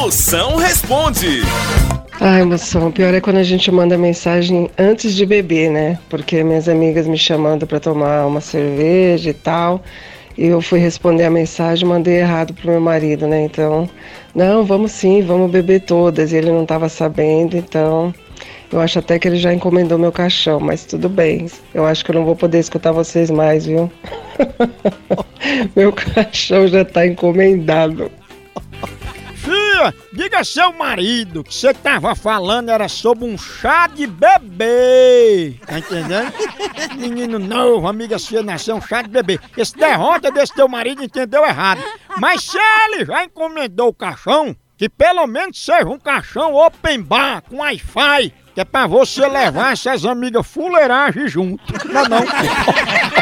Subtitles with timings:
[0.00, 1.42] Moção responde.
[2.18, 5.98] Ai, moção, pior é quando a gente manda mensagem antes de beber, né?
[6.08, 9.82] Porque minhas amigas me chamando para tomar uma cerveja e tal.
[10.38, 13.44] E eu fui responder a mensagem, mandei errado pro meu marido, né?
[13.44, 13.86] Então,
[14.34, 16.32] não, vamos sim, vamos beber todas.
[16.32, 18.14] E ele não estava sabendo, então
[18.72, 21.46] eu acho até que ele já encomendou meu caixão, mas tudo bem.
[21.74, 23.92] Eu acho que eu não vou poder escutar vocês mais, viu?
[25.76, 28.10] meu caixão já tá encomendado.
[30.12, 35.56] Diga a seu marido que você tava falando era sobre um chá de bebê.
[35.66, 36.32] Tá entendendo?
[36.96, 39.38] Menino novo, amiga sua nasceu um chá de bebê.
[39.56, 41.82] Esse derrota desse teu marido entendeu errado.
[42.18, 47.42] Mas se ele já encomendou o caixão, que pelo menos seja um caixão open bar
[47.42, 51.62] com Wi-Fi, que é pra você levar essas amigas fuleiragem junto.
[51.86, 52.20] Não, é não.